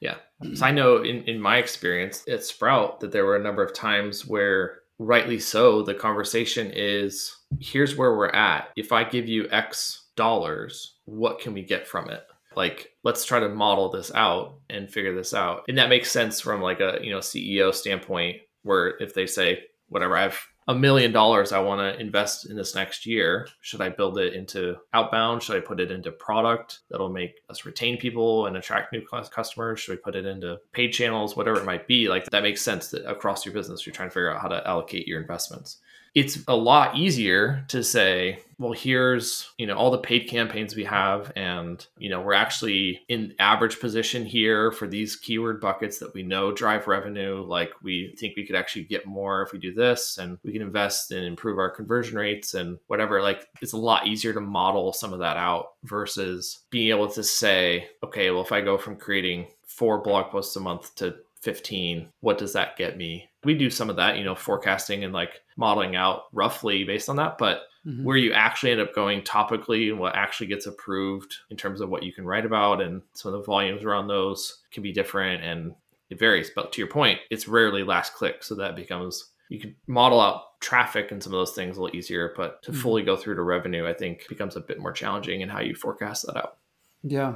[0.00, 0.16] Yeah.
[0.54, 0.76] So I mm-hmm.
[0.76, 4.80] know in, in my experience at Sprout that there were a number of times where,
[4.98, 8.68] rightly so, the conversation is here's where we're at.
[8.76, 12.24] If I give you X dollars, what can we get from it?
[12.56, 15.64] Like, let's try to model this out and figure this out.
[15.68, 19.60] And that makes sense from like a, you know, CEO standpoint where if they say,
[19.88, 23.48] whatever, I have a million dollars I want to invest in this next year.
[23.62, 25.42] Should I build it into outbound?
[25.42, 29.02] Should I put it into product that'll make us retain people and attract new
[29.32, 29.80] customers?
[29.80, 32.08] Should we put it into paid channels, whatever it might be?
[32.08, 34.66] Like that makes sense that across your business, you're trying to figure out how to
[34.68, 35.78] allocate your investments
[36.14, 40.84] it's a lot easier to say well here's you know all the paid campaigns we
[40.84, 46.12] have and you know we're actually in average position here for these keyword buckets that
[46.14, 47.44] we know drive revenue.
[47.46, 50.62] Like we think we could actually get more if we do this and we can
[50.62, 53.22] invest and improve our conversion rates and whatever.
[53.22, 57.22] Like it's a lot easier to model some of that out versus being able to
[57.22, 62.08] say okay well if i go from creating four blog posts a month to 15
[62.20, 65.42] what does that get me we do some of that you know forecasting and like
[65.56, 68.04] modeling out roughly based on that but mm-hmm.
[68.04, 71.88] where you actually end up going topically and what actually gets approved in terms of
[71.88, 75.42] what you can write about and some of the volumes around those can be different
[75.44, 75.74] and
[76.10, 79.74] it varies but to your point it's rarely last click so that becomes you can
[79.86, 82.80] model out traffic and some of those things a little easier but to mm-hmm.
[82.80, 85.74] fully go through to revenue i think becomes a bit more challenging in how you
[85.74, 86.56] forecast that out
[87.02, 87.34] yeah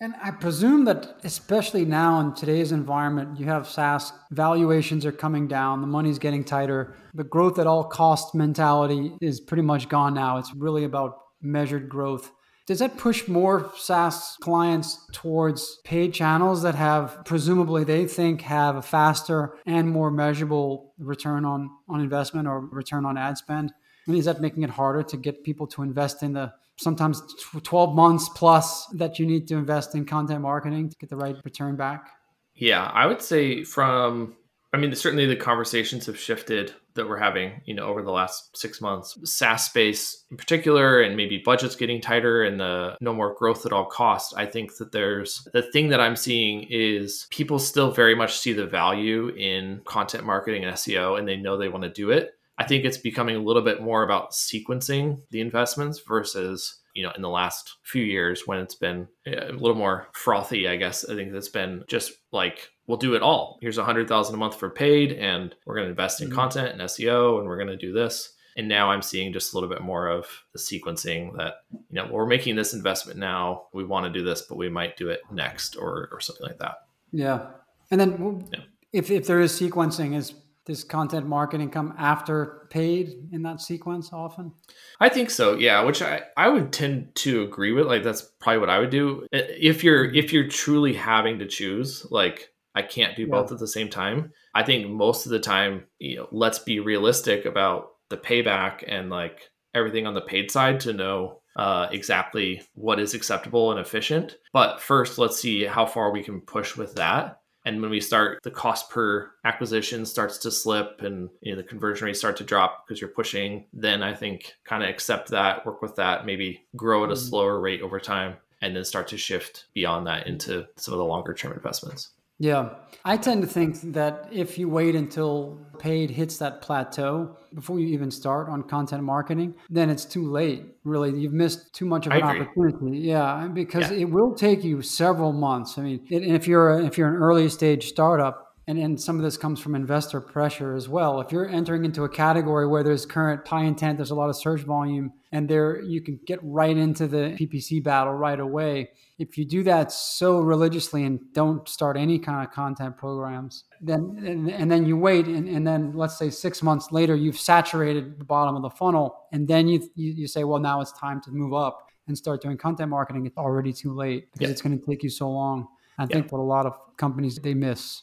[0.00, 5.46] and I presume that, especially now in today's environment, you have SaaS valuations are coming
[5.46, 6.94] down, the money's getting tighter.
[7.12, 10.38] The growth at all cost mentality is pretty much gone now.
[10.38, 12.32] It's really about measured growth.
[12.66, 18.76] Does that push more SaaS clients towards paid channels that have, presumably, they think have
[18.76, 23.72] a faster and more measurable return on, on investment or return on ad spend?
[24.06, 27.22] I mean, is that making it harder to get people to invest in the sometimes
[27.62, 31.36] 12 months plus that you need to invest in content marketing to get the right
[31.44, 32.10] return back?
[32.54, 34.36] Yeah, I would say from
[34.72, 38.56] I mean, certainly the conversations have shifted that we're having, you know, over the last
[38.56, 39.18] six months.
[39.24, 43.72] SaaS space in particular, and maybe budgets getting tighter and the no more growth at
[43.72, 44.34] all cost.
[44.36, 48.52] I think that there's the thing that I'm seeing is people still very much see
[48.52, 52.34] the value in content marketing and SEO, and they know they want to do it.
[52.60, 57.10] I think it's becoming a little bit more about sequencing the investments versus you know
[57.16, 61.08] in the last few years when it's been a little more frothy i guess.
[61.08, 63.58] I think it's been just like we'll do it all.
[63.62, 66.36] Here's a hundred thousand a month for paid and we're going to invest in mm-hmm.
[66.36, 68.34] content and seo and we're going to do this.
[68.58, 72.08] And now i'm seeing just a little bit more of the sequencing that you know
[72.10, 73.68] we're making this investment now.
[73.72, 76.58] We want to do this but we might do it next or or something like
[76.58, 76.74] that.
[77.10, 77.46] Yeah.
[77.90, 78.60] And then yeah.
[78.92, 80.34] if, if there is sequencing is
[80.70, 84.52] does content marketing come after paid in that sequence often?
[85.00, 85.56] I think so.
[85.56, 87.86] Yeah, which I, I would tend to agree with.
[87.86, 89.26] Like that's probably what I would do.
[89.32, 93.30] If you're if you're truly having to choose, like I can't do yeah.
[93.30, 94.32] both at the same time.
[94.54, 99.10] I think most of the time, you know, let's be realistic about the payback and
[99.10, 104.36] like everything on the paid side to know uh, exactly what is acceptable and efficient.
[104.52, 107.39] But first, let's see how far we can push with that.
[107.64, 111.66] And when we start, the cost per acquisition starts to slip and you know, the
[111.66, 115.66] conversion rates start to drop because you're pushing, then I think kind of accept that,
[115.66, 117.28] work with that, maybe grow at a mm.
[117.28, 121.04] slower rate over time, and then start to shift beyond that into some of the
[121.04, 122.10] longer term investments.
[122.40, 122.70] Yeah.
[123.04, 127.88] I tend to think that if you wait until paid hits that plateau before you
[127.88, 130.64] even start on content marketing, then it's too late.
[130.84, 132.98] Really, you've missed too much of an opportunity.
[132.98, 133.98] Yeah, because yeah.
[133.98, 135.76] it will take you several months.
[135.76, 139.36] I mean, if you're if you're an early stage startup, and, and some of this
[139.36, 141.20] comes from investor pressure as well.
[141.20, 144.36] If you're entering into a category where there's current high intent, there's a lot of
[144.36, 148.90] search volume, and there you can get right into the PPC battle right away.
[149.18, 154.22] If you do that so religiously and don't start any kind of content programs, then
[154.24, 158.20] and, and then you wait, and, and then let's say six months later, you've saturated
[158.20, 161.20] the bottom of the funnel, and then you you, you say, well, now it's time
[161.22, 163.26] to move up and start doing content marketing.
[163.26, 165.66] It's already too late because it's going to take you so long.
[165.98, 168.02] I think what a lot of companies they miss.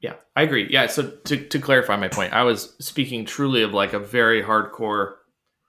[0.00, 0.66] Yeah, I agree.
[0.70, 4.42] Yeah, so to, to clarify my point, I was speaking truly of like a very
[4.42, 5.14] hardcore.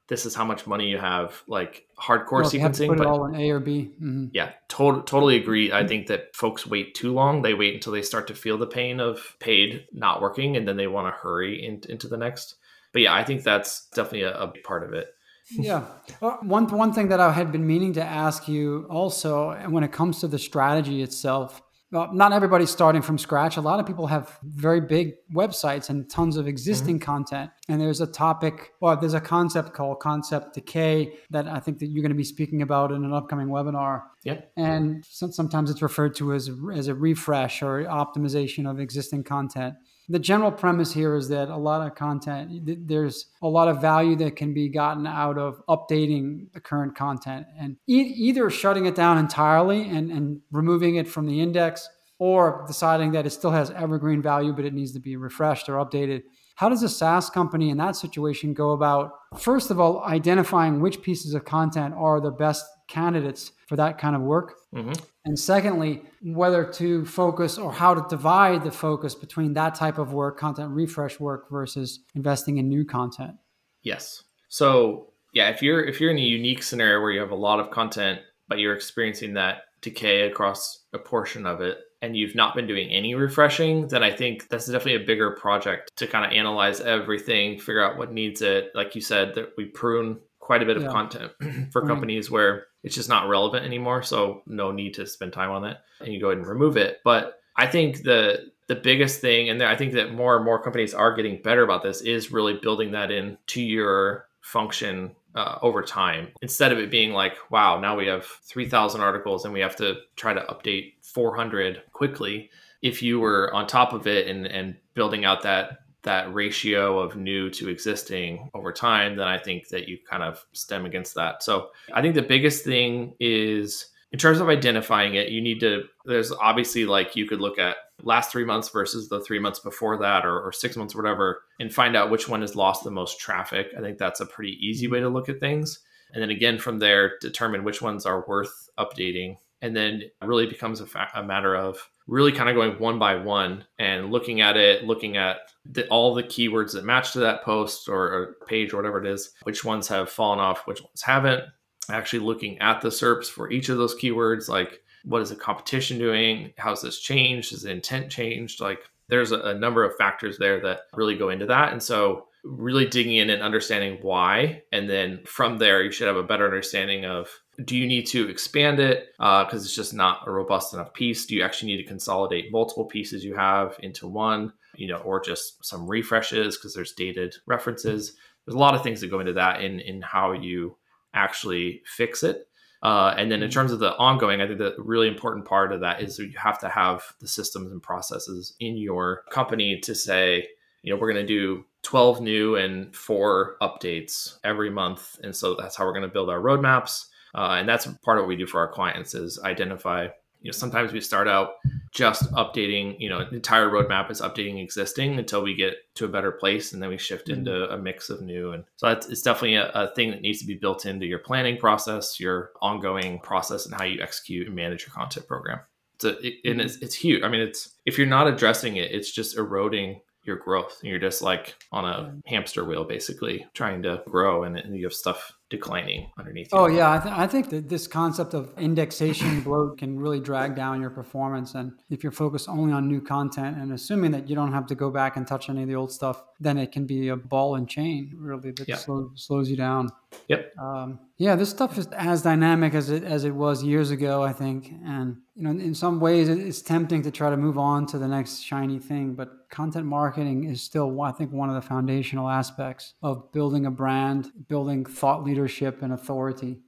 [0.07, 2.87] This is how much money you have, like hardcore well, sequencing.
[2.87, 3.91] put but, it all in A or B.
[3.95, 4.27] Mm-hmm.
[4.33, 5.71] Yeah, to- totally agree.
[5.71, 7.41] I think that folks wait too long.
[7.41, 10.77] They wait until they start to feel the pain of paid not working, and then
[10.77, 12.55] they want to hurry in, into the next.
[12.93, 15.13] But yeah, I think that's definitely a, a big part of it.
[15.49, 15.85] yeah.
[16.19, 19.91] Well, one one thing that I had been meaning to ask you also, when it
[19.91, 23.57] comes to the strategy itself, well, not everybody's starting from scratch.
[23.57, 27.05] A lot of people have very big websites and tons of existing mm-hmm.
[27.05, 27.51] content.
[27.67, 31.87] And there's a topic, well, there's a concept called content decay that I think that
[31.87, 34.03] you're going to be speaking about in an upcoming webinar.
[34.23, 34.51] Yep.
[34.55, 39.75] And sometimes it's referred to as, as a refresh or optimization of existing content
[40.09, 44.15] the general premise here is that a lot of content there's a lot of value
[44.15, 48.95] that can be gotten out of updating the current content and e- either shutting it
[48.95, 51.87] down entirely and, and removing it from the index
[52.19, 55.73] or deciding that it still has evergreen value but it needs to be refreshed or
[55.73, 56.23] updated
[56.61, 61.01] how does a SaaS company in that situation go about, first of all, identifying which
[61.01, 64.53] pieces of content are the best candidates for that kind of work?
[64.75, 64.91] Mm-hmm.
[65.23, 70.13] And secondly, whether to focus or how to divide the focus between that type of
[70.13, 73.35] work, content refresh work, versus investing in new content.
[73.83, 74.23] Yes.
[74.49, 77.59] So yeah, if you're if you're in a unique scenario where you have a lot
[77.59, 82.55] of content, but you're experiencing that decay across a portion of it, and you've not
[82.55, 86.31] been doing any refreshing, then I think that's definitely a bigger project to kind of
[86.31, 88.71] analyze everything, figure out what needs it.
[88.73, 91.31] Like you said, that we prune quite a bit of content
[91.71, 94.03] for companies where it's just not relevant anymore.
[94.03, 95.83] So no need to spend time on that.
[95.99, 96.99] And you go ahead and remove it.
[97.03, 100.93] But I think the the biggest thing, and I think that more and more companies
[100.93, 105.81] are getting better about this, is really building that in to your function uh, over
[105.81, 109.75] time instead of it being like wow now we have 3000 articles and we have
[109.75, 112.49] to try to update 400 quickly
[112.81, 117.15] if you were on top of it and and building out that that ratio of
[117.15, 121.43] new to existing over time, then I think that you kind of stem against that.
[121.43, 125.83] So I think the biggest thing is in terms of identifying it, you need to,
[126.05, 129.97] there's obviously like you could look at last three months versus the three months before
[129.99, 132.91] that or, or six months or whatever and find out which one has lost the
[132.91, 133.67] most traffic.
[133.77, 134.93] I think that's a pretty easy mm-hmm.
[134.93, 135.79] way to look at things.
[136.13, 139.37] And then again, from there, determine which ones are worth updating.
[139.61, 142.99] And then it really becomes a, fa- a matter of really kind of going one
[142.99, 147.19] by one and looking at it, looking at the, all the keywords that match to
[147.19, 150.81] that post or, or page or whatever it is, which ones have fallen off, which
[150.81, 151.43] ones haven't.
[151.89, 155.97] Actually, looking at the SERPs for each of those keywords, like what is the competition
[155.97, 156.53] doing?
[156.57, 157.53] How's this changed?
[157.53, 158.61] Is the intent changed?
[158.61, 161.71] Like there's a, a number of factors there that really go into that.
[161.71, 164.63] And so really digging in and understanding why.
[164.71, 167.29] And then from there, you should have a better understanding of
[167.63, 171.25] do you need to expand it because uh, it's just not a robust enough piece?
[171.25, 175.19] Do you actually need to consolidate multiple pieces you have into one, you know, or
[175.19, 178.13] just some refreshes because there's dated references?
[178.45, 180.77] There's a lot of things that go into that in in how you
[181.13, 182.47] actually fix it.
[182.83, 183.59] Uh, and then in mm-hmm.
[183.59, 186.57] terms of the ongoing, I think the really important part of that is you have
[186.59, 190.47] to have the systems and processes in your company to say,
[190.81, 195.19] you know, we're going to do 12 new and four updates every month.
[195.23, 197.05] And so that's how we're going to build our roadmaps.
[197.33, 200.07] Uh, and that's part of what we do for our clients is identify
[200.41, 201.53] You know, sometimes we start out
[201.91, 206.09] just updating, you know, an entire roadmap is updating existing until we get to a
[206.09, 207.39] better place and then we shift mm-hmm.
[207.39, 208.51] into a mix of new.
[208.51, 211.19] And so that's it's definitely a, a, thing that needs to be built into your
[211.19, 215.59] planning process, your ongoing process and how you execute and manage your content program.
[215.99, 216.59] So it, and mm-hmm.
[216.61, 217.23] it's, it's huge.
[217.23, 220.79] I mean, it's if you're not addressing it, it's just eroding your growth.
[220.83, 225.33] You're just like on a hamster wheel, basically trying to grow, and, you have stuff
[225.49, 226.49] declining underneath.
[226.53, 230.55] Oh yeah, I, th- I, think that this concept of indexation bloat can really drag
[230.55, 231.55] down your performance.
[231.55, 234.75] And if you're focused only on new content and assuming that you don't have to
[234.75, 237.55] go back and touch any of the old stuff, then it can be a ball
[237.55, 239.89] and chain really that slow, slows you down.
[240.27, 240.53] Yep.
[240.57, 244.33] Um, yeah, this stuff is as dynamic as it as it was years ago, I
[244.33, 244.71] think.
[244.85, 248.07] And you know, in some ways, it's tempting to try to move on to the
[248.07, 249.13] next shiny thing.
[249.13, 253.71] But content marketing is still, I think, one of the foundational aspects of building a
[253.71, 256.59] brand, building thought leadership and authority.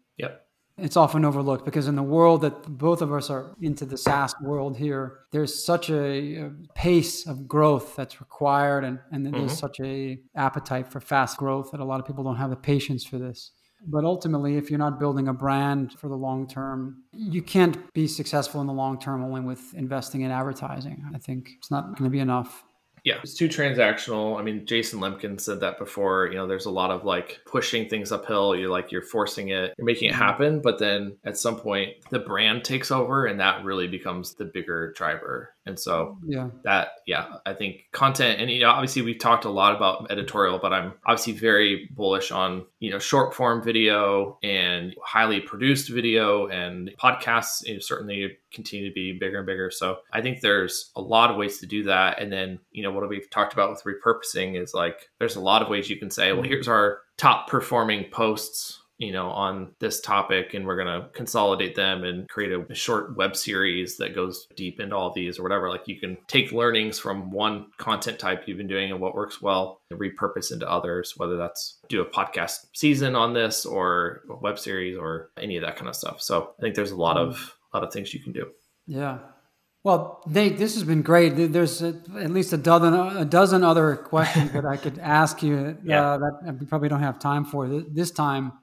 [0.77, 4.33] It's often overlooked because in the world that both of us are into the SaaS
[4.41, 9.47] world here, there's such a, pace of growth that's required, and, and there's mm-hmm.
[9.47, 13.05] such a appetite for fast growth that a lot of people don't have the patience
[13.05, 13.51] for this.
[13.85, 18.07] But ultimately, if you're not building a brand for the long term, you can't be
[18.07, 21.03] successful in the long term only with investing in advertising.
[21.13, 22.63] I think it's not going to be enough.
[23.03, 24.39] Yeah, it's too transactional.
[24.39, 26.27] I mean, Jason Lemkin said that before.
[26.27, 28.55] You know, there's a lot of like pushing things uphill.
[28.55, 30.21] You're like, you're forcing it, you're making it mm-hmm.
[30.21, 30.61] happen.
[30.61, 34.93] But then at some point, the brand takes over and that really becomes the bigger
[34.93, 35.53] driver.
[35.65, 39.49] And so yeah, that yeah, I think content and you know obviously we've talked a
[39.49, 44.93] lot about editorial, but I'm obviously very bullish on you know short form video and
[45.03, 49.71] highly produced video and podcasts you know, certainly continue to be bigger and bigger.
[49.71, 52.21] So I think there's a lot of ways to do that.
[52.21, 55.61] And then you know what we've talked about with repurposing is like there's a lot
[55.61, 59.99] of ways you can say, well, here's our top performing posts you know, on this
[59.99, 64.47] topic, and we're going to consolidate them and create a short web series that goes
[64.55, 65.69] deep into all these or whatever.
[65.69, 69.41] Like you can take learnings from one content type you've been doing and what works
[69.41, 74.37] well and repurpose into others, whether that's do a podcast season on this or a
[74.37, 76.21] web series or any of that kind of stuff.
[76.21, 78.51] So I think there's a lot of a lot of things you can do.
[78.85, 79.19] Yeah.
[79.83, 81.31] Well, Nate, this has been great.
[81.31, 86.13] There's at least a dozen a dozen other questions that I could ask you yeah.
[86.13, 88.53] uh, that we probably don't have time for this time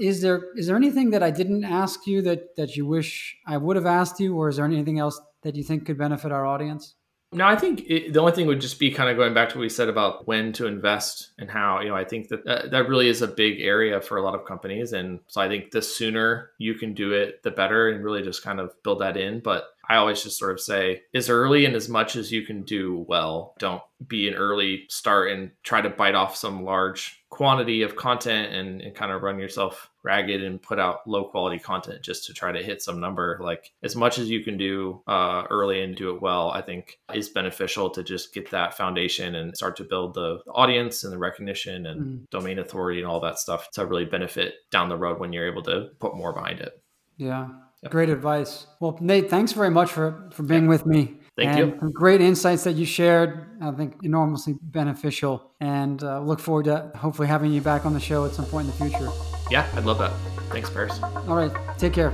[0.00, 3.56] is there is there anything that I didn't ask you that that you wish I
[3.58, 6.46] would have asked you, or is there anything else that you think could benefit our
[6.46, 6.94] audience?
[7.32, 9.58] No, I think it, the only thing would just be kind of going back to
[9.58, 11.78] what we said about when to invest and how.
[11.80, 14.34] You know, I think that, that that really is a big area for a lot
[14.34, 18.04] of companies, and so I think the sooner you can do it, the better, and
[18.04, 19.38] really just kind of build that in.
[19.40, 22.62] But I always just sort of say as early and as much as you can
[22.62, 23.54] do well.
[23.58, 28.52] Don't be an early start and try to bite off some large quantity of content
[28.52, 32.34] and, and kind of run yourself ragged and put out low quality content just to
[32.34, 33.38] try to hit some number.
[33.40, 36.98] Like as much as you can do uh, early and do it well, I think
[37.14, 41.18] is beneficial to just get that foundation and start to build the audience and the
[41.18, 42.30] recognition and mm.
[42.30, 45.62] domain authority and all that stuff to really benefit down the road when you're able
[45.62, 46.82] to put more behind it.
[47.16, 47.48] Yeah.
[47.82, 47.92] Yep.
[47.92, 48.66] Great advice.
[48.80, 51.19] Well, Nate, thanks very much for, for being with me.
[51.40, 51.90] Thank and you.
[51.90, 53.46] Great insights that you shared.
[53.62, 58.00] I think enormously beneficial, and uh, look forward to hopefully having you back on the
[58.00, 59.10] show at some point in the future.
[59.50, 60.12] Yeah, I'd love that.
[60.50, 61.00] Thanks, Paris.
[61.02, 62.10] All right, take care.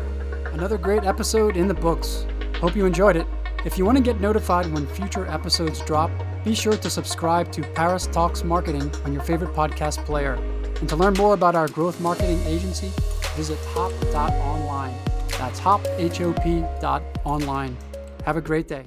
[0.52, 2.26] Another great episode in the books.
[2.60, 3.26] Hope you enjoyed it.
[3.64, 6.10] If you want to get notified when future episodes drop,
[6.44, 10.34] be sure to subscribe to Paris Talks Marketing on your favorite podcast player.
[10.80, 12.92] And to learn more about our growth marketing agency,
[13.34, 14.94] visit hop.online.
[15.38, 17.76] That's hop, H-O-P dot online.
[18.24, 18.86] Have a great day.